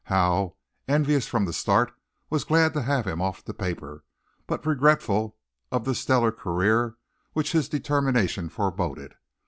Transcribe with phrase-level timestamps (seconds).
[0.05, 0.55] Howe,
[0.87, 1.93] envious from the start,
[2.31, 4.03] was glad to have him off the paper,
[4.47, 5.37] but regretful
[5.71, 6.95] of the stellar career
[7.33, 9.13] which his determination foreboded.